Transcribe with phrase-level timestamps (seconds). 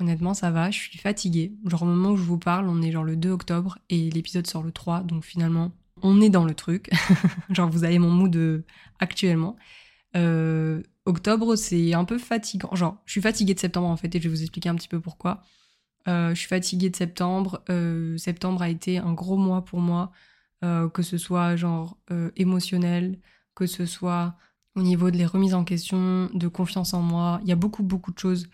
[0.00, 1.52] honnêtement ça va, je suis fatiguée.
[1.66, 4.46] Genre au moment où je vous parle, on est genre le 2 octobre et l'épisode
[4.46, 6.90] sort le 3, donc finalement on est dans le truc.
[7.50, 8.64] genre vous avez mon mood euh,
[8.98, 9.56] actuellement.
[10.16, 12.74] Euh, octobre c'est un peu fatigant.
[12.74, 14.88] Genre je suis fatiguée de septembre en fait et je vais vous expliquer un petit
[14.88, 15.42] peu pourquoi.
[16.06, 17.62] je suis fatiguée de septembre.
[18.16, 20.12] septembre a été un gros mois pour moi.
[20.62, 21.98] que ce soit genre
[22.36, 23.18] émotionnel,
[23.54, 24.36] que ce soit
[24.76, 27.40] au niveau de les remises en question, de confiance en moi.
[27.42, 28.48] Il y a beaucoup, beaucoup de choses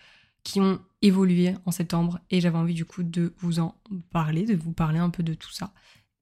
[0.45, 3.75] qui ont évolué en septembre et j'avais envie du coup de vous en
[4.11, 5.73] parler, de vous parler un peu de tout ça.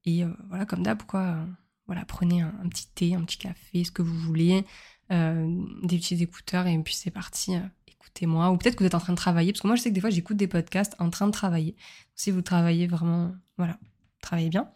[0.05, 1.45] Et euh, voilà, comme d'hab, pourquoi euh,
[1.85, 4.65] voilà, prenez un, petit thé, un petit café, ce que vous voulez,
[5.11, 7.53] euh, des petits écouteurs et puis c'est parti.
[7.87, 9.89] Écoutez-moi, ou peut-être que vous êtes en train de travailler, parce que moi je sais
[9.89, 11.75] que des fois j'écoute des podcasts en train de travailler.
[12.15, 13.77] Si vous travaillez vraiment, voilà,
[14.21, 14.69] travaillez bien.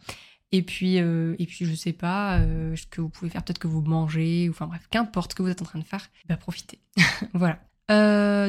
[0.51, 3.81] Et puis, et puis je sais pas ce que vous pouvez faire, peut-être que vous
[3.81, 6.79] mangez, ou enfin bref, qu'importe ce que vous êtes en train de faire, bah profitez.
[7.33, 7.59] voilà.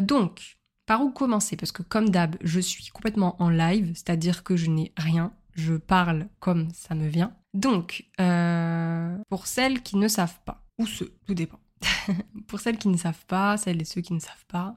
[0.02, 0.56] donc,
[0.86, 1.56] par où commencer?
[1.56, 5.74] Parce que comme d'hab, je suis complètement en live, c'est-à-dire que je n'ai rien, je
[5.74, 7.34] parle comme ça me vient.
[7.54, 11.58] Donc, euh, pour celles qui ne savent pas, ou ceux, tout dépend.
[12.46, 14.76] pour celles qui ne savent pas, celles et ceux qui ne savent pas,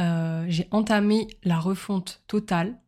[0.00, 2.78] euh, j'ai entamé la refonte totale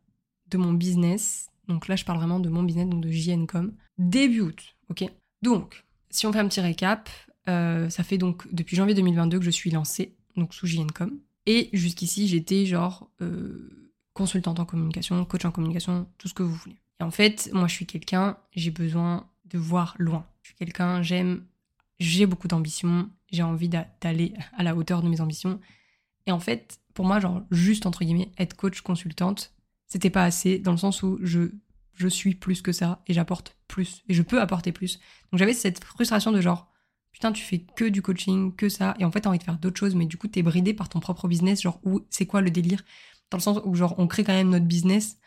[0.49, 1.49] de mon business.
[1.67, 4.75] Donc là, je parle vraiment de mon business, donc de JNCom, début août.
[4.89, 5.03] Ok?
[5.41, 7.09] Donc, si on fait un petit récap,
[7.49, 11.19] euh, ça fait donc depuis janvier 2022 que je suis lancée, donc sous JNCom.
[11.47, 16.53] Et jusqu'ici, j'étais genre euh, consultante en communication, coach en communication, tout ce que vous
[16.53, 16.77] voulez.
[16.99, 20.27] Et en fait, moi, je suis quelqu'un, j'ai besoin de voir loin.
[20.41, 21.45] Je suis quelqu'un, j'aime,
[21.99, 25.59] j'ai beaucoup d'ambition, j'ai envie d'aller à la hauteur de mes ambitions.
[26.25, 29.53] Et en fait, pour moi, genre, juste entre guillemets, être coach consultante,
[29.87, 31.51] c'était pas assez, dans le sens où je,
[31.93, 34.99] je suis plus que ça et j'apporte plus et je peux apporter plus.
[35.31, 36.69] Donc j'avais cette frustration de genre,
[37.17, 39.57] putain, tu fais que du coaching, que ça, et en fait, t'as envie de faire
[39.57, 42.41] d'autres choses, mais du coup, t'es bridé par ton propre business, genre, où c'est quoi
[42.41, 42.83] le délire?
[43.31, 45.17] Dans le sens où, genre, on crée quand même notre business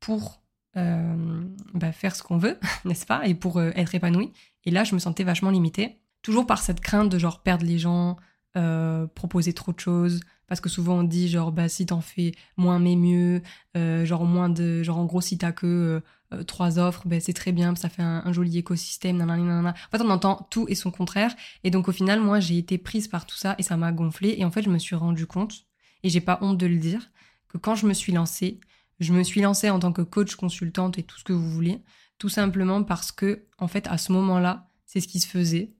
[0.00, 0.42] pour
[0.76, 4.32] euh, bah, faire ce qu'on veut, n'est-ce pas, et pour euh, être épanoui.
[4.64, 7.78] Et là, je me sentais vachement limitée, toujours par cette crainte de, genre, perdre les
[7.78, 8.16] gens,
[8.56, 12.32] euh, proposer trop de choses, parce que souvent on dit genre bah si t'en fais
[12.56, 13.42] moins mais mieux.
[13.74, 16.00] Genre moins de genre en gros si t'as que
[16.32, 20.02] euh, trois offres, ben c'est très bien, ça fait un, joli écosystème, nanana, En fait,
[20.02, 21.34] on entend tout et son contraire.
[21.64, 24.34] Et donc, au final, moi, j'ai été prise par tout ça et ça m'a gonflé.
[24.38, 25.66] Et en fait, je me suis rendu compte,
[26.02, 27.10] et j'ai pas honte de le dire,
[27.48, 28.60] que quand je me suis lancée,
[29.00, 31.82] je me suis lancée en tant que coach, consultante et tout ce que vous voulez,
[32.18, 35.74] tout simplement parce que, en fait, à ce moment-là, c'est ce qui se faisait.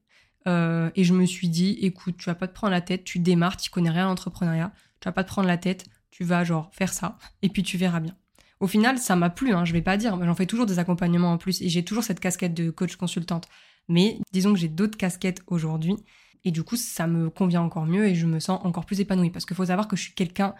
[0.46, 3.18] Euh, et je me suis dit, écoute, tu vas pas te prendre la tête, tu
[3.18, 6.44] démarres, tu connais rien à l'entrepreneuriat, tu vas pas te prendre la tête, tu vas
[6.44, 8.16] genre faire ça, et puis tu verras bien.
[8.60, 11.32] Au final, ça m'a plu, hein, je vais pas dire, j'en fais toujours des accompagnements
[11.32, 13.48] en plus et j'ai toujours cette casquette de coach consultante.
[13.88, 15.96] Mais disons que j'ai d'autres casquettes aujourd'hui
[16.44, 19.30] et du coup, ça me convient encore mieux et je me sens encore plus épanouie
[19.30, 20.54] parce qu'il faut savoir que je suis quelqu'un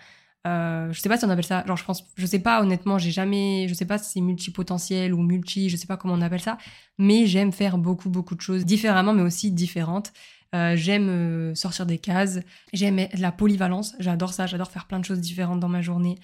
[0.47, 3.11] euh, je sais pas si on appelle ça, je pense, je sais pas honnêtement, j'ai
[3.11, 6.41] jamais, je sais pas si c'est multipotentiel ou multi, je sais pas comment on appelle
[6.41, 6.57] ça,
[6.99, 10.13] mais j'aime faire beaucoup beaucoup de choses différemment, mais aussi différentes.
[10.55, 12.39] Euh, j'aime euh, sortir des cases,
[12.73, 16.17] j'aime la polyvalence, j'adore ça, j'adore faire plein de choses différentes dans ma journée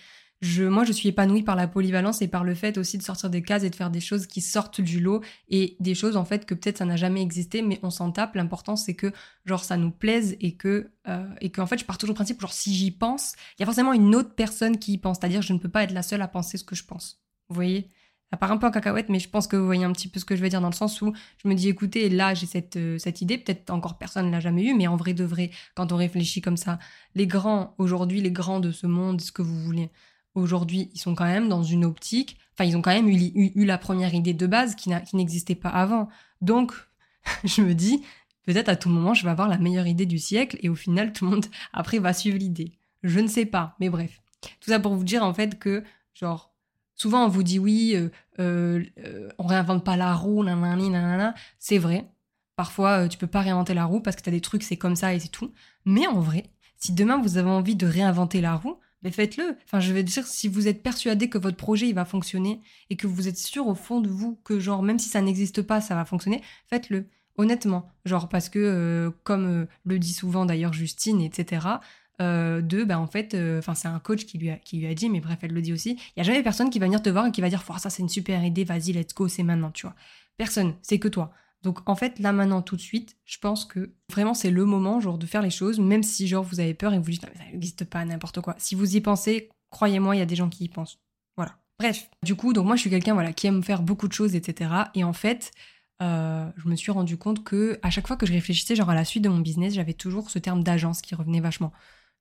[0.58, 3.42] moi, je suis épanouie par la polyvalence et par le fait aussi de sortir des
[3.42, 6.46] cases et de faire des choses qui sortent du lot et des choses en fait
[6.46, 8.34] que peut-être ça n'a jamais existé, mais on s'en tape.
[8.34, 9.12] L'important c'est que
[9.44, 12.40] genre ça nous plaise et que euh, et qu'en fait je pars toujours au principe
[12.40, 15.18] genre si j'y pense, il y a forcément une autre personne qui y pense.
[15.20, 17.22] C'est-à-dire je ne peux pas être la seule à penser ce que je pense.
[17.48, 17.88] Vous voyez?
[18.32, 20.18] Ça part un peu en cacahuète, mais je pense que vous voyez un petit peu
[20.18, 21.12] ce que je veux dire dans le sens où
[21.44, 24.40] je me dis, écoutez, là, j'ai cette, euh, cette idée, peut-être encore personne ne l'a
[24.40, 26.78] jamais eue, mais en vrai de vrai, quand on réfléchit comme ça,
[27.14, 29.90] les grands, aujourd'hui, les grands de ce monde, ce que vous voulez,
[30.34, 33.78] aujourd'hui, ils sont quand même dans une optique, enfin, ils ont quand même eu, la
[33.78, 36.08] première idée de base qui n'existait pas avant.
[36.40, 36.72] Donc,
[37.44, 38.02] je me dis,
[38.44, 41.12] peut-être à tout moment, je vais avoir la meilleure idée du siècle et au final,
[41.12, 42.72] tout le monde, après, va suivre l'idée.
[43.02, 44.20] Je ne sais pas, mais bref.
[44.60, 45.84] Tout ça pour vous dire, en fait, que,
[46.14, 46.52] genre,
[46.96, 48.08] souvent, on vous dit, oui, euh,
[48.38, 51.34] euh, euh, on réinvente pas la roue, nanani, nanana.
[51.58, 52.08] C'est vrai.
[52.56, 54.76] Parfois, euh, tu peux pas réinventer la roue parce que tu as des trucs, c'est
[54.76, 55.52] comme ça et c'est tout.
[55.84, 59.56] Mais en vrai, si demain vous avez envie de réinventer la roue, ben faites-le.
[59.64, 62.60] Enfin, je vais dire, si vous êtes persuadé que votre projet il va fonctionner
[62.90, 65.62] et que vous êtes sûr au fond de vous que genre même si ça n'existe
[65.62, 67.06] pas, ça va fonctionner, faites-le.
[67.38, 71.66] Honnêtement, genre parce que comme le dit souvent d'ailleurs Justine, etc.
[72.20, 75.08] de ben en fait, enfin c'est un coach qui lui a qui lui a dit,
[75.08, 75.92] mais bref elle le dit aussi.
[75.92, 77.88] Il y a jamais personne qui va venir te voir et qui va dire, ça
[77.88, 79.96] c'est une super idée, vas-y let's go, c'est maintenant, tu vois.
[80.36, 81.32] Personne, c'est que toi.
[81.62, 85.00] Donc en fait, là maintenant, tout de suite, je pense que vraiment c'est le moment
[85.00, 87.38] genre de faire les choses, même si genre vous avez peur et vous dites mais
[87.38, 88.56] ça n'existe pas, n'importe quoi.
[88.58, 90.98] Si vous y pensez, croyez-moi, il y a des gens qui y pensent.
[91.36, 91.56] Voilà.
[91.78, 94.34] Bref, du coup, donc moi je suis quelqu'un voilà qui aime faire beaucoup de choses,
[94.34, 94.70] etc.
[94.94, 95.52] Et en fait,
[96.02, 98.94] euh, je me suis rendu compte que à chaque fois que je réfléchissais genre à
[98.94, 101.72] la suite de mon business, j'avais toujours ce terme d'agence qui revenait vachement.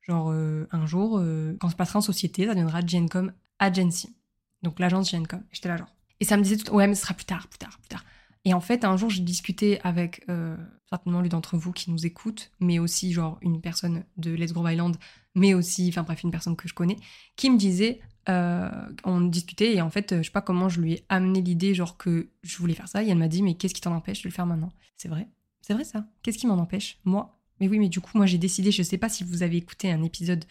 [0.02, 4.14] Genre euh, un jour, euh, quand se passera en société, ça deviendra Gencom Agency.
[4.62, 5.42] Donc l'agence Gencom.
[5.50, 5.92] J'étais là genre.
[6.20, 8.04] Et ça me disait tout, ouais mais ce sera plus tard, plus tard, plus tard.
[8.44, 10.56] Et en fait, un jour, j'ai discuté avec euh,
[10.88, 14.68] certainement l'une d'entre vous qui nous écoute, mais aussi genre une personne de Let's Grow
[14.68, 14.96] Island,
[15.34, 16.96] mais aussi, enfin bref, une personne que je connais,
[17.36, 18.68] qui me disait, euh,
[19.04, 21.96] on discutait et en fait, je sais pas comment je lui ai amené l'idée, genre
[21.96, 24.28] que je voulais faire ça, et elle m'a dit, mais qu'est-ce qui t'en empêche de
[24.28, 24.72] le faire maintenant?
[24.96, 25.28] C'est vrai,
[25.60, 26.04] c'est vrai ça.
[26.22, 26.98] Qu'est-ce qui m'en empêche?
[27.04, 27.38] Moi?
[27.60, 29.92] Mais oui, mais du coup, moi j'ai décidé, je sais pas si vous avez écouté
[29.92, 30.44] un épisode,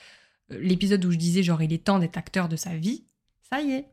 [0.52, 3.04] euh, l'épisode où je disais, genre, il est temps d'être acteur de sa vie.
[3.50, 3.90] Ça y est,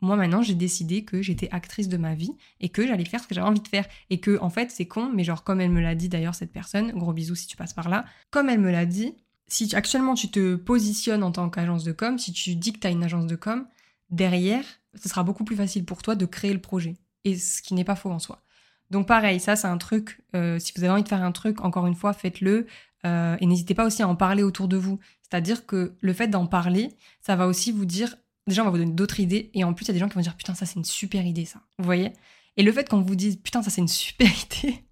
[0.00, 3.26] moi maintenant j'ai décidé que j'étais actrice de ma vie et que j'allais faire ce
[3.26, 3.86] que j'avais envie de faire.
[4.10, 6.52] Et que en fait c'est con mais genre comme elle me l'a dit d'ailleurs cette
[6.52, 9.14] personne gros bisous si tu passes par là comme elle me l'a dit
[9.48, 12.86] si actuellement tu te positionnes en tant qu'agence de com si tu dis que tu
[12.86, 13.66] as une agence de com
[14.10, 14.64] derrière
[14.94, 16.96] ce sera beaucoup plus facile pour toi de créer le projet.
[17.24, 18.42] Et ce qui n'est pas faux en soi.
[18.90, 21.62] Donc pareil ça c'est un truc euh, si vous avez envie de faire un truc
[21.62, 22.66] encore une fois faites-le
[23.04, 24.98] euh, et n'hésitez pas aussi à en parler autour de vous.
[25.22, 26.90] C'est-à-dire que le fait d'en parler
[27.20, 28.16] ça va aussi vous dire
[28.46, 29.50] déjà, on va vous donner d'autres idées.
[29.54, 30.84] Et en plus, il y a des gens qui vont dire, putain, ça, c'est une
[30.84, 31.60] super idée, ça.
[31.78, 32.12] Vous voyez?
[32.56, 34.28] Et le fait qu'on vous dise, putain, ça, c'est une super
[34.62, 34.84] idée,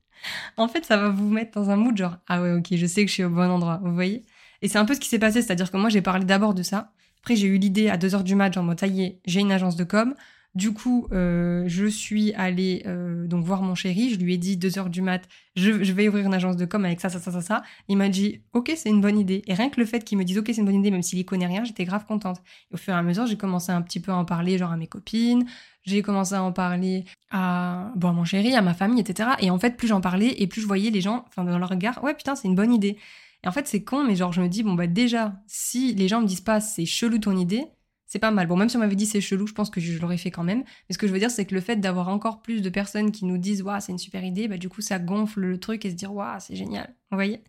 [0.57, 3.03] en fait, ça va vous mettre dans un mood genre, ah ouais, ok, je sais
[3.05, 3.81] que je suis au bon endroit.
[3.83, 4.25] Vous voyez?
[4.63, 5.43] Et c'est un peu ce qui s'est passé.
[5.43, 6.93] C'est-à-dire que moi, j'ai parlé d'abord de ça.
[7.21, 9.53] Après, j'ai eu l'idée à 2h du match, en mode, ça y est, j'ai une
[9.53, 10.15] agence de com.
[10.55, 14.11] Du coup, euh, je suis allée euh, donc voir mon chéri.
[14.11, 16.85] Je lui ai dit 2 heures du mat, je, vais ouvrir une agence de com
[16.85, 17.63] avec ça, ça, ça, ça, ça.
[17.89, 19.43] Il m'a dit ok, c'est une bonne idée.
[19.49, 21.19] Et rien que le fait qu'il me dise ok, c'est une bonne idée, même s'il
[21.19, 22.41] y connaît rien, j'étais grave contente.
[22.71, 24.71] Et au fur et à mesure, j'ai commencé un petit peu à en parler, genre
[24.71, 25.45] à mes copines.
[25.83, 29.31] J'ai commencé à en parler à bon à mon chéri, à ma famille, etc.
[29.41, 31.69] Et en fait, plus j'en parlais et plus je voyais les gens, enfin dans leur
[31.69, 32.97] regard, ouais putain, c'est une bonne idée.
[33.43, 36.07] Et en fait, c'est con, mais genre je me dis bon bah déjà, si les
[36.07, 37.67] gens me disent pas c'est chelou ton idée
[38.15, 38.47] c'est pas mal.
[38.47, 40.45] Bon, même si on m'avait dit c'est chelou, je pense que je, l'aurais fait quand
[40.45, 40.61] même.
[40.61, 43.11] Mais ce que je veux dire, c'est que le fait d'avoir encore plus de personnes
[43.11, 45.85] qui nous disent waouh, c'est une super idée, bah du coup, ça gonfle le truc
[45.85, 46.95] et se dire waouh, c'est génial.
[47.11, 47.43] Vous voyez?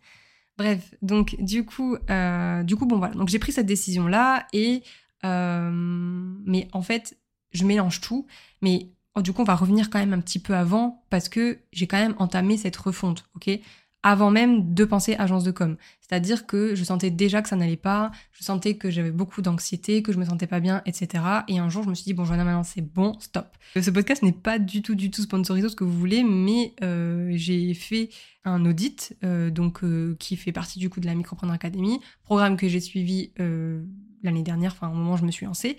[0.58, 3.14] Bref, donc du coup, euh, du coup, bon voilà.
[3.14, 4.82] Donc j'ai pris cette décision là et
[5.24, 7.16] euh, mais en fait,
[7.52, 8.26] je mélange tout.
[8.64, 11.60] Mais oh, du coup, on va revenir quand même un petit peu avant parce que
[11.74, 13.52] j'ai quand même entamé cette refonte, ok?
[14.06, 15.78] Avant même de penser agence de com.
[16.00, 20.04] C'est-à-dire que je sentais déjà que ça n'allait pas, je sentais que j'avais beaucoup d'anxiété,
[20.04, 21.24] que je me sentais pas bien, etc.
[21.48, 23.48] Et un jour, je me suis dit, bon, Joanna, maintenant c'est bon, stop.
[23.74, 27.32] Ce podcast n'est pas du tout, du tout sponsorisé, ce que vous voulez, mais euh,
[27.34, 28.10] j'ai fait
[28.44, 32.58] un audit, euh, donc euh, qui fait partie du coup de la Micropreneur Academy, programme
[32.58, 33.32] que j'ai suivi
[34.22, 35.78] l'année dernière, enfin au moment où je me suis lancée.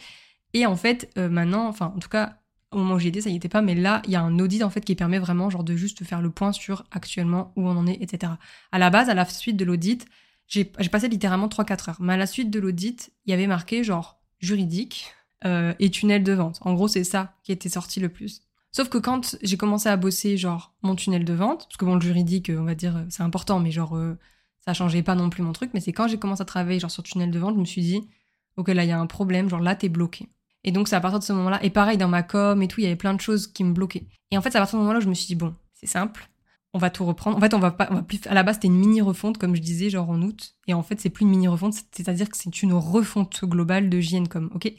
[0.52, 2.40] Et en fait, maintenant, enfin en tout cas,
[2.72, 4.38] au moment où j'y étais, ça y était pas, mais là, il y a un
[4.38, 7.66] audit en fait qui permet vraiment genre de juste faire le point sur actuellement où
[7.68, 8.32] on en est, etc.
[8.72, 10.06] À la base, à la suite de l'audit,
[10.48, 11.96] j'ai passé littéralement 3-4 heures.
[12.00, 15.12] Mais à la suite de l'audit, il y avait marqué genre juridique
[15.44, 16.58] euh, et tunnel de vente.
[16.62, 18.42] En gros, c'est ça qui était sorti le plus.
[18.72, 21.94] Sauf que quand j'ai commencé à bosser genre mon tunnel de vente, parce que bon,
[21.94, 24.18] le juridique, on va dire, c'est important, mais genre euh,
[24.60, 26.90] ça changeait pas non plus mon truc, mais c'est quand j'ai commencé à travailler genre
[26.90, 28.02] sur tunnel de vente, je me suis dit,
[28.56, 30.28] ok, là, il y a un problème, genre là, t'es bloqué.
[30.66, 31.64] Et donc, c'est à partir de ce moment-là.
[31.64, 33.72] Et pareil, dans ma com et tout, il y avait plein de choses qui me
[33.72, 34.06] bloquaient.
[34.30, 35.54] Et en fait, c'est à partir de ce moment-là où je me suis dit, bon,
[35.72, 36.28] c'est simple.
[36.74, 37.38] On va tout reprendre.
[37.38, 39.38] En fait, on va pas, on va plus, à la base, c'était une mini refonte,
[39.38, 40.56] comme je disais, genre en août.
[40.66, 43.98] Et en fait, c'est plus une mini refonte, c'est-à-dire que c'est une refonte globale de
[44.00, 44.72] JNCom, ok?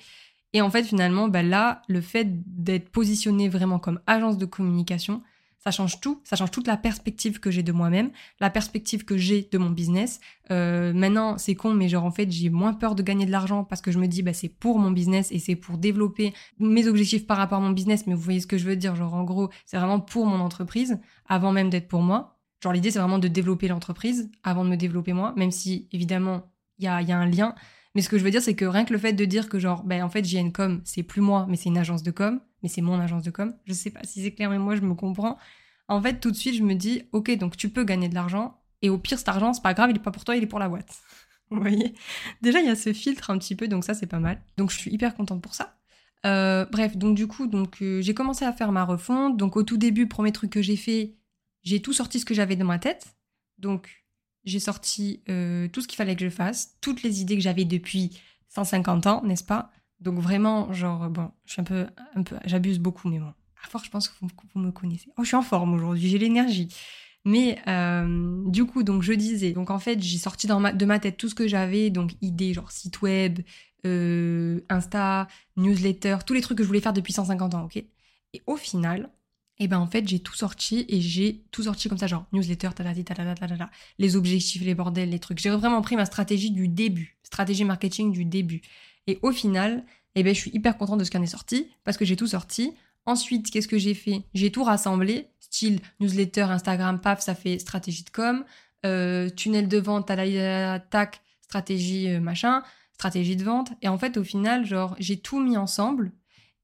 [0.53, 5.23] Et en fait, finalement, bah là, le fait d'être positionné vraiment comme agence de communication,
[5.67, 9.17] ça change tout, ça change toute la perspective que j'ai de moi-même, la perspective que
[9.17, 10.21] j'ai de mon business.
[10.49, 13.65] Euh, maintenant, c'est con, mais genre en fait, j'ai moins peur de gagner de l'argent
[13.65, 16.87] parce que je me dis, bah c'est pour mon business et c'est pour développer mes
[16.87, 18.07] objectifs par rapport à mon business.
[18.07, 20.39] Mais vous voyez ce que je veux dire, genre en gros, c'est vraiment pour mon
[20.39, 22.37] entreprise avant même d'être pour moi.
[22.63, 26.49] Genre l'idée, c'est vraiment de développer l'entreprise avant de me développer moi, même si évidemment
[26.77, 27.55] il y a, y a un lien.
[27.97, 29.57] Mais ce que je veux dire, c'est que rien que le fait de dire que
[29.57, 32.69] genre, ben en fait, JNCom, c'est plus moi, mais c'est une agence de com, mais
[32.69, 33.55] c'est mon agence de com.
[33.65, 35.39] Je sais pas si c'est clair, mais moi, je me comprends.
[35.87, 38.61] En fait, tout de suite, je me dis, ok, donc tu peux gagner de l'argent,
[38.83, 40.45] et au pire, cet argent, c'est pas grave, il est pas pour toi, il est
[40.45, 40.95] pour la boîte.
[41.49, 41.95] Vous voyez?
[42.43, 44.43] Déjà, il y a ce filtre un petit peu, donc ça, c'est pas mal.
[44.57, 45.75] Donc, je suis hyper contente pour ça.
[46.27, 49.37] Euh, bref, donc du coup, donc euh, j'ai commencé à faire ma refonte.
[49.37, 51.15] Donc au tout début, premier truc que j'ai fait,
[51.63, 53.15] j'ai tout sorti ce que j'avais dans ma tête.
[53.57, 54.06] Donc
[54.47, 57.65] j'ai sorti euh, tout ce qu'il fallait que je fasse, toutes les idées que j'avais
[57.65, 58.17] depuis
[58.49, 59.71] 150 ans, n'est-ce pas?
[59.99, 63.67] Donc vraiment, genre, bon, je suis un peu, un peu, j'abuse beaucoup, mais bon, à
[63.67, 65.09] force, je pense que vous, me connaissez.
[65.17, 66.69] Oh, je suis en forme aujourd'hui, j'ai l'énergie.
[67.25, 71.17] Mais euh, du coup, donc je disais, donc en fait, j'ai sorti de ma tête
[71.17, 73.39] tout ce que j'avais, donc idées genre site web,
[73.85, 75.27] euh, Insta,
[75.57, 77.75] newsletter, tous les trucs que je voulais faire depuis 150 ans, ok?
[78.33, 79.09] Et au final,
[79.59, 82.69] eh ben en fait, j'ai tout sorti et j'ai tout sorti comme ça, genre newsletter,
[82.75, 82.83] ta
[83.97, 85.39] les objectifs, les bordels, les trucs.
[85.39, 88.61] J'ai vraiment pris ma stratégie du début, stratégie marketing du début.
[89.07, 89.83] Et au final,
[90.15, 92.15] eh ben je suis hyper contente de ce qui en est sorti parce que j'ai
[92.15, 92.73] tout sorti.
[93.05, 94.23] Ensuite, qu'est-ce que j'ai fait?
[94.33, 98.43] J'ai tout rassemblé style newsletter, Instagram, paf, ça fait stratégie de com,
[98.85, 103.69] euh, tunnel de vente, tac, stratégie euh, machin, stratégie de vente.
[103.81, 106.11] Et en fait, au final, genre, j'ai tout mis ensemble.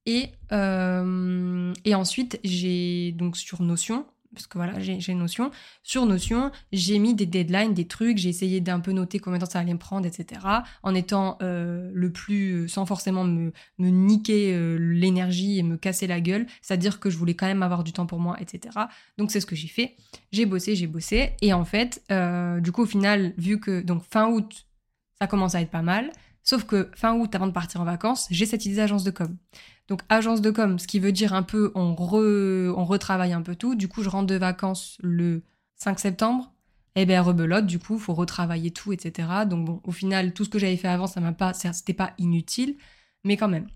[0.06, 5.52] Et, euh, et ensuite, j'ai donc sur Notion, parce que voilà, j'ai Notion.
[5.84, 9.46] Sur Notion, j'ai mis des deadlines, des trucs, j'ai essayé d'un peu noter combien de
[9.46, 10.42] temps ça allait me prendre, etc.
[10.82, 16.20] En étant euh, le plus, sans forcément me, niquer euh, l'énergie et me casser la
[16.20, 18.76] gueule, c'est-à-dire que je voulais quand même avoir du temps pour moi, etc.
[19.18, 19.96] Donc c'est ce que j'ai fait.
[20.32, 21.32] J'ai bossé, j'ai bossé.
[21.42, 24.66] Et en fait, euh, du coup, au final, vu que donc fin août,
[25.22, 26.12] ça commence à être pas mal.
[26.44, 29.38] Sauf que fin août, avant de partir en vacances, j'ai cette idée d'agence de com.
[29.88, 33.56] Donc agence de com, ce qui veut dire un peu on, on retravaille un peu
[33.56, 33.76] tout.
[33.76, 35.44] Du coup, je rentre de vacances le
[35.76, 36.54] 5 septembre.
[36.96, 39.28] Eh bien rebelote, du coup, faut retravailler tout, etc.
[39.50, 42.14] Donc bon, au final, tout ce que j'avais fait avant, ça m'a pas, c'était pas
[42.20, 42.76] inutile,
[43.24, 43.68] mais quand même.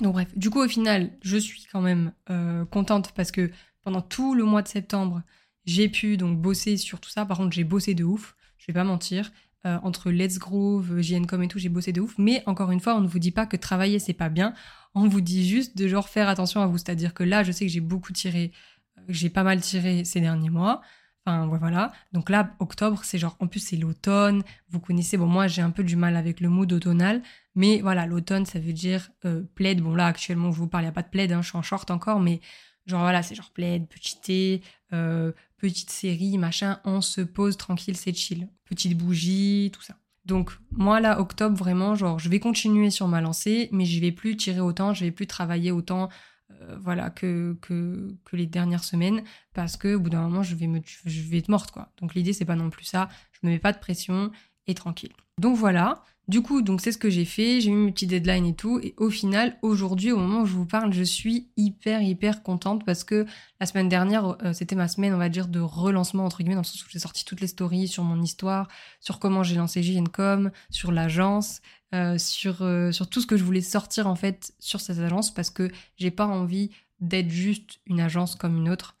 [0.00, 3.50] Donc bref, du coup, au final, je suis quand même euh, contente parce que
[3.82, 5.22] pendant tout le mois de septembre,
[5.64, 7.24] j'ai pu donc bosser sur tout ça.
[7.24, 9.32] Par contre, j'ai bossé de ouf, je vais pas mentir.
[9.66, 12.14] Euh, entre Let's Groove, JNCom et tout, j'ai bossé de ouf.
[12.18, 14.52] Mais encore une fois, on ne vous dit pas que travailler c'est pas bien.
[14.94, 16.76] On vous dit juste de genre faire attention à vous.
[16.76, 18.52] C'est-à-dire que là, je sais que j'ai beaucoup tiré,
[18.98, 20.82] euh, j'ai pas mal tiré ces derniers mois.
[21.26, 21.92] Enfin, voilà.
[22.12, 24.42] Donc là, octobre, c'est genre, en plus, c'est l'automne.
[24.68, 27.22] Vous connaissez, bon, moi, j'ai un peu du mal avec le mood automnal.
[27.54, 29.80] Mais voilà, l'automne, ça veut dire euh, plaid.
[29.80, 31.56] Bon, là, actuellement, je vous parle, il n'y a pas de plaid, hein, je suis
[31.56, 32.40] en short encore, mais
[32.86, 34.62] genre, voilà, c'est genre plaid, petit thé,
[34.92, 38.48] euh, petite série, machin, on se pose tranquille, c'est chill.
[38.64, 39.96] Petite bougie, tout ça.
[40.24, 44.12] Donc moi là, octobre, vraiment, genre, je vais continuer sur ma lancée, mais je vais
[44.12, 46.08] plus tirer autant, je vais plus travailler autant,
[46.50, 49.22] euh, voilà, que, que, que, les dernières semaines,
[49.52, 51.92] parce que au bout d'un moment, je vais, me, je vais être morte, quoi.
[52.00, 54.30] Donc l'idée, c'est pas non plus ça, je me mets pas de pression
[54.66, 55.12] et tranquille.
[55.38, 58.46] Donc voilà, du coup, donc c'est ce que j'ai fait, j'ai mis mes petits deadlines
[58.46, 62.00] et tout, et au final, aujourd'hui, au moment où je vous parle, je suis hyper,
[62.00, 63.26] hyper contente parce que
[63.60, 66.62] la semaine dernière, euh, c'était ma semaine, on va dire, de relancement, entre guillemets, dans
[66.62, 68.68] le sens où j'ai sorti toutes les stories sur mon histoire,
[69.00, 71.60] sur comment j'ai lancé JNCom, sur l'agence,
[71.94, 75.32] euh, sur, euh, sur tout ce que je voulais sortir, en fait, sur cette agence,
[75.32, 78.96] parce que j'ai pas envie d'être juste une agence comme une autre.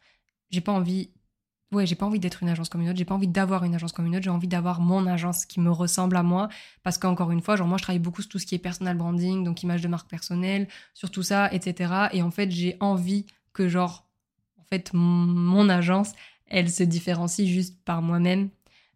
[0.50, 1.10] J'ai pas envie
[1.74, 3.74] ouais, j'ai pas envie d'être une agence comme une autre, j'ai pas envie d'avoir une
[3.74, 6.48] agence comme une autre, j'ai envie d'avoir mon agence qui me ressemble à moi.
[6.82, 8.96] Parce qu'encore une fois, genre moi je travaille beaucoup sur tout ce qui est personal
[8.96, 12.08] branding, donc image de marque personnelle, sur tout ça, etc.
[12.12, 14.06] Et en fait, j'ai envie que genre,
[14.58, 16.12] en fait, mon agence,
[16.46, 18.48] elle se différencie juste par moi-même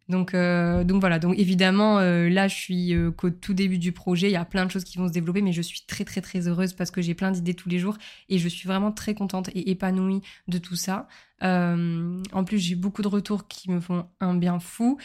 [0.08, 3.92] donc, euh, donc voilà, donc évidemment, euh, là, je suis euh, qu'au tout début du
[3.92, 6.04] projet, il y a plein de choses qui vont se développer, mais je suis très
[6.04, 7.98] très très heureuse parce que j'ai plein d'idées tous les jours
[8.30, 11.08] et je suis vraiment très contente et épanouie de tout ça.
[11.42, 14.98] en plus, j'ai beaucoup de retours qui me font un bien fou,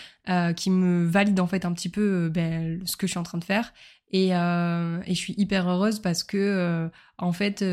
[0.55, 3.37] qui me valident en fait un petit peu ben, ce que je suis en train
[3.37, 3.73] de faire.
[4.11, 7.63] Et, et je suis hyper heureuse parce que, en fait,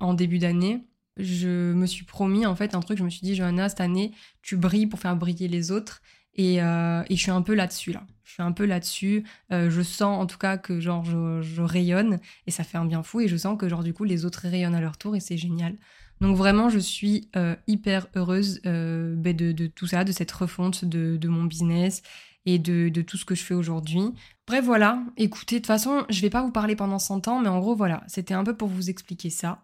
[0.00, 0.84] en début d'année,
[1.16, 4.12] je me suis promis en fait un truc, je me suis dit, Johanna, cette année,
[4.42, 6.02] tu brilles pour faire briller les autres.
[6.38, 8.02] Euh, et, je suis un peu là-dessus, là.
[8.24, 9.24] Je suis un peu là-dessus.
[9.52, 13.02] Euh, je sens en tout cas que genre je, rayonne et ça fait un bien
[13.02, 13.20] fou.
[13.20, 15.36] Et je sens que genre du coup les autres rayonnent à leur tour et c'est
[15.36, 15.76] génial.
[16.20, 21.28] Donc vraiment je suis euh, hyper heureuse ben, de, tout ça, de cette refonte de,
[21.28, 22.02] mon business
[22.46, 24.02] et de, tout ce que je fais aujourd'hui.
[24.46, 27.48] Bref voilà, écoutez, de toute façon je vais pas vous parler pendant 100 ans, mais
[27.48, 29.62] en gros voilà, c'était un peu pour vous expliquer ça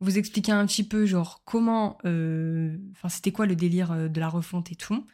[0.00, 4.70] vous expliquer un petit peu genre comment, enfin c'était quoi le délire de la refonte
[4.70, 5.04] et tout.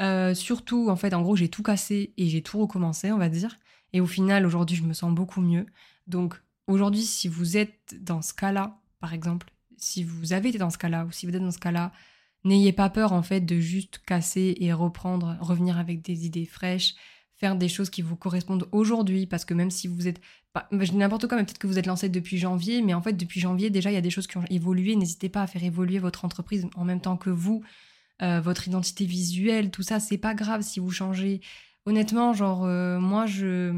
[0.00, 3.28] Euh, surtout, en fait, en gros, j'ai tout cassé et j'ai tout recommencé, on va
[3.28, 3.58] dire.
[3.92, 5.66] Et au final, aujourd'hui, je me sens beaucoup mieux.
[6.06, 10.70] Donc, aujourd'hui, si vous êtes dans ce cas-là, par exemple, si vous avez été dans
[10.70, 11.92] ce cas-là ou si vous êtes dans ce cas-là,
[12.44, 16.94] n'ayez pas peur, en fait, de juste casser et reprendre, revenir avec des idées fraîches,
[17.36, 20.20] faire des choses qui vous correspondent aujourd'hui, parce que même si vous êtes,
[20.72, 23.40] je n'importe quoi, mais peut-être que vous êtes lancé depuis janvier, mais en fait, depuis
[23.40, 24.96] janvier, déjà, il y a des choses qui ont évolué.
[24.96, 27.62] N'hésitez pas à faire évoluer votre entreprise en même temps que vous.
[28.22, 31.40] Euh, votre identité visuelle, tout ça, c'est pas grave si vous changez.
[31.86, 33.72] Honnêtement, genre, euh, moi, je,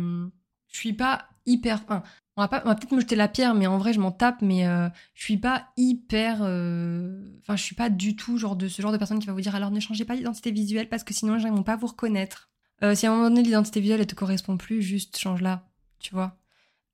[0.68, 1.80] je suis pas hyper.
[1.84, 2.02] Enfin,
[2.36, 4.66] on va, pas, peut-être me jeter la pierre, mais en vrai, je m'en tape, mais
[4.66, 6.36] euh, je suis pas hyper.
[6.40, 9.40] Enfin, je suis pas du tout genre de ce genre de personne qui va vous
[9.40, 11.86] dire alors ne changez pas d'identité visuelle parce que sinon les gens vont pas vous
[11.86, 12.50] reconnaître.
[12.94, 15.68] Si à un moment donné l'identité visuelle elle te correspond plus, juste change-la,
[16.00, 16.36] tu vois.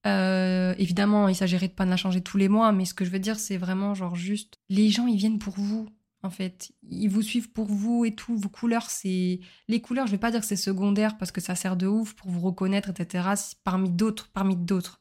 [0.04, 3.10] Évidemment, il s'agirait de pas de la changer tous les mois, mais ce que je
[3.10, 5.88] veux dire, c'est vraiment genre juste les gens ils viennent pour vous.
[6.22, 8.36] En fait, ils vous suivent pour vous et tout.
[8.36, 10.06] Vos couleurs, c'est les couleurs.
[10.06, 12.40] Je vais pas dire que c'est secondaire parce que ça sert de ouf pour vous
[12.40, 13.28] reconnaître, etc.
[13.62, 15.00] Parmi d'autres, parmi d'autres.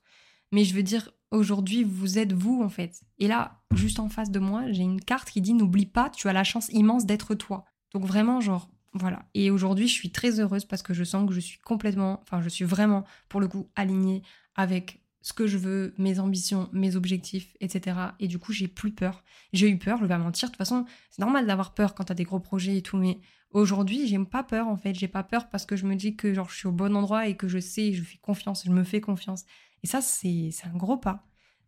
[0.52, 3.02] Mais je veux dire, aujourd'hui, vous êtes vous, en fait.
[3.18, 6.28] Et là, juste en face de moi, j'ai une carte qui dit N'oublie pas, tu
[6.30, 7.66] as la chance immense d'être toi.
[7.94, 9.26] Donc vraiment, genre, voilà.
[9.34, 12.42] Et aujourd'hui, je suis très heureuse parce que je sens que je suis complètement, enfin,
[12.42, 14.22] je suis vraiment, pour le coup, alignée
[14.56, 17.98] avec ce que je veux, mes ambitions, mes objectifs, etc.
[18.20, 19.24] Et du coup, j'ai plus peur.
[19.54, 20.50] J'ai eu peur, je vais pas mentir.
[20.50, 23.20] De toute façon, c'est normal d'avoir peur quand t'as des gros projets et tout, mais
[23.52, 24.94] aujourd'hui, j'ai pas peur, en fait.
[24.94, 27.28] J'ai pas peur parce que je me dis que, genre, je suis au bon endroit
[27.28, 29.46] et que je sais, je fais confiance, je me fais confiance.
[29.84, 31.28] Et ça, c'est un gros pas.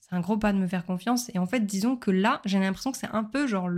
[0.09, 1.29] C'est un gros pas de me faire confiance.
[1.35, 3.69] Et en fait, disons que là, j'ai l'impression que c'est un peu genre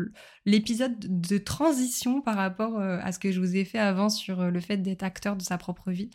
[0.46, 4.40] l'épisode de transition par rapport euh, à ce que je vous ai fait avant sur
[4.40, 6.10] euh, le fait d'être acteur de sa propre vie.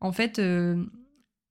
[0.00, 0.86] En fait, euh,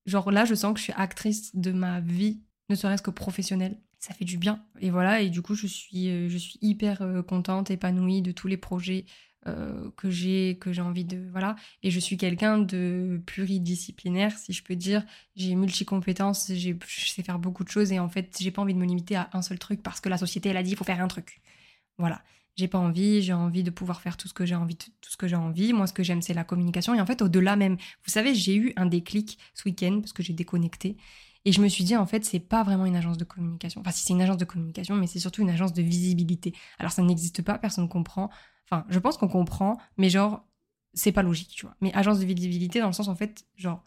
[0.08, 3.78] genre là, je sens que je suis actrice de ma vie, ne serait-ce que professionnelle.
[4.00, 4.64] Ça fait du bien.
[4.80, 8.32] Et voilà, et du coup, je suis, euh, je suis hyper euh, contente, épanouie de
[8.32, 9.06] tous les projets
[9.48, 14.52] euh, que j'ai que j'ai envie de voilà et je suis quelqu'un de pluridisciplinaire si
[14.52, 18.52] je peux dire j'ai multi-compétences, je sais faire beaucoup de choses et en fait, j'ai
[18.52, 20.64] pas envie de me limiter à un seul truc parce que la société, elle a
[20.64, 21.42] dit, il faut faire un truc.
[21.98, 22.24] Voilà.
[22.58, 25.16] J'ai pas envie, j'ai envie de pouvoir faire tout ce que j'ai envie, tout ce
[25.16, 25.74] que j'ai envie.
[25.74, 26.96] Moi, ce que j'aime, c'est la communication.
[26.96, 30.24] Et en fait, au-delà même, vous savez, j'ai eu un déclic ce week-end parce que
[30.24, 30.98] j'ai déconnecté.
[31.46, 33.82] Et je me suis dit, en fait, c'est pas vraiment une agence de communication.
[33.82, 36.54] Enfin, si c'est une agence de communication, mais c'est surtout une agence de visibilité.
[36.80, 38.30] Alors, ça n'existe pas, personne ne comprend.
[38.66, 40.44] Enfin, je pense qu'on comprend, mais genre,
[40.94, 41.76] c'est pas logique, tu vois.
[41.80, 43.84] Mais agence de visibilité, dans le sens, en fait, genre,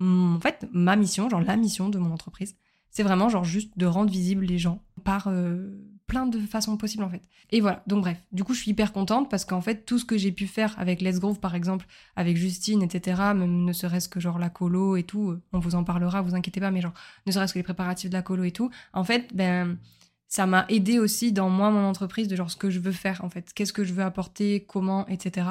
[0.00, 2.54] en fait, ma mission, genre la mission de mon entreprise,
[2.90, 5.70] c'est vraiment genre juste de rendre visibles les gens par euh,
[6.10, 7.22] plein de façons possibles en fait.
[7.50, 10.04] Et voilà, donc bref, du coup je suis hyper contente parce qu'en fait tout ce
[10.04, 14.08] que j'ai pu faire avec Let's Grove par exemple, avec Justine, etc., même ne serait-ce
[14.08, 16.80] que genre la colo et tout, euh, on vous en parlera, vous inquiétez pas, mais
[16.80, 16.94] genre
[17.26, 19.78] ne serait-ce que les préparatifs de la colo et tout, en fait, ben
[20.26, 23.24] ça m'a aidé aussi dans moi, mon entreprise, de genre ce que je veux faire
[23.24, 25.46] en fait, qu'est-ce que je veux apporter, comment, etc.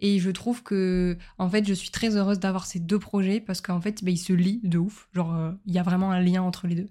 [0.00, 3.60] Et je trouve que, en fait, je suis très heureuse d'avoir ces deux projets parce
[3.60, 5.08] qu'en fait, ben, ils se lient de ouf.
[5.14, 6.88] Genre, euh, il y a vraiment un lien entre les deux.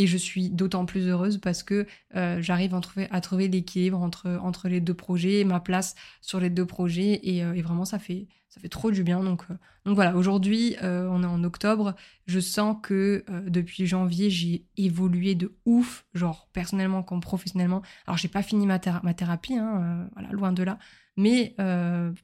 [0.00, 1.86] Et je suis d'autant plus heureuse parce que
[2.16, 2.74] euh, j'arrive
[3.10, 7.20] à trouver, l'équilibre entre, entre les deux projets, ma place sur les deux projets.
[7.22, 9.22] Et, euh, et vraiment, ça fait, ça fait trop du bien.
[9.22, 11.94] Donc, euh, donc voilà, aujourd'hui, on est en octobre.
[12.26, 17.82] Je sens que depuis janvier, j'ai évolué de ouf, genre personnellement comme professionnellement.
[18.06, 20.78] Alors, j'ai pas fini ma, théra- ma thérapie, hein, voilà, loin de là.
[21.18, 21.54] Mais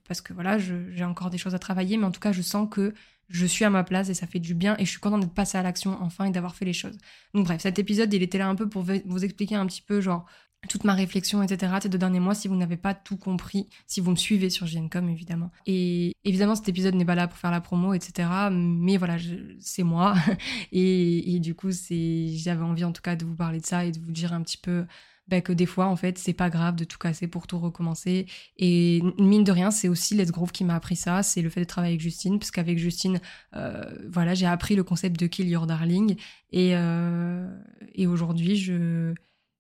[0.09, 2.69] parce que voilà, j'ai encore des choses à travailler, mais en tout cas, je sens
[2.71, 2.95] que
[3.29, 5.35] je suis à ma place et ça fait du bien et je suis contente d'être
[5.35, 6.97] passée à l'action enfin et d'avoir fait les choses.
[7.35, 10.01] Donc bref, cet épisode, il était là un peu pour vous expliquer un petit peu
[10.01, 10.27] genre
[10.69, 11.75] toute ma réflexion, etc.
[11.81, 14.67] ces deux derniers mois, si vous n'avez pas tout compris, si vous me suivez sur
[14.67, 15.53] JNCOM, évidemment.
[15.67, 18.29] Et évidemment, cet épisode n'est pas là pour faire la promo, etc.
[18.51, 19.17] Mais voilà,
[19.61, 20.15] c'est moi.
[20.73, 23.93] Et, et du coup, j'avais envie en tout cas de vous parler de ça et
[23.93, 24.85] de vous dire un petit peu
[25.29, 28.27] bah, que des fois, en fait, c'est pas grave de tout casser pour tout recommencer.
[28.57, 31.61] Et mine de rien, c'est aussi Let's Grove qui m'a appris ça, c'est le fait
[31.61, 33.21] de travailler avec Justine, parce qu'avec Justine,
[33.55, 36.17] euh, voilà, j'ai appris le concept de Kill Your Darling.
[36.53, 37.49] Et, euh,
[37.95, 39.15] et aujourd'hui, je,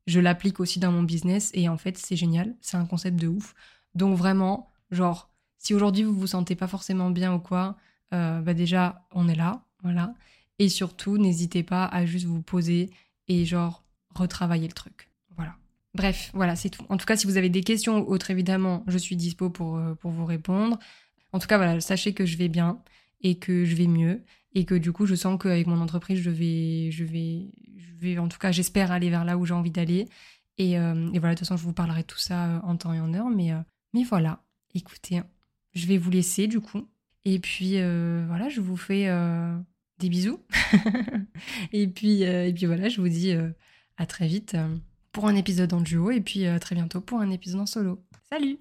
[0.07, 1.51] je l'applique aussi dans mon business.
[1.55, 3.55] Et en fait, c'est génial, c'est un concept de ouf.
[3.95, 7.77] Donc vraiment, genre, si aujourd'hui vous vous sentez pas forcément bien ou quoi,
[8.15, 10.15] euh, bah déjà, on est là, voilà.
[10.59, 12.91] Et surtout, n'hésitez pas à juste vous poser
[13.29, 13.83] et genre
[14.15, 15.06] retravailler le truc.
[15.97, 16.85] Bref, voilà, c'est tout.
[16.91, 19.79] En tout cas, si vous avez des questions ou autres, évidemment, je suis dispo pour,
[19.79, 20.79] euh, pour vous répondre.
[21.33, 22.83] En tout cas, voilà, sachez que je vais bien
[23.23, 24.23] et que je vais mieux
[24.55, 28.19] et que du coup, je sens qu'avec mon entreprise, je vais, je vais, je vais,
[28.19, 30.07] en tout cas, j'espère aller vers là où j'ai envie d'aller.
[30.59, 32.93] Et, euh, voilà, de toute façon, je vous parlerai de tout ça euh, en temps
[32.93, 33.31] et en heure.
[33.31, 33.55] Mais,
[34.05, 34.43] voilà,
[34.75, 35.23] écoutez,
[35.73, 36.87] je vais vous laisser du coup.
[37.25, 37.73] Et puis
[38.27, 39.09] voilà, je vous fais
[39.99, 40.41] des bisous.
[41.73, 43.33] et, puis, et puis voilà, je vous dis
[43.97, 44.57] à très vite
[45.17, 48.03] pour un épisode en duo et puis euh, très bientôt pour un épisode en solo.
[48.29, 48.59] Salut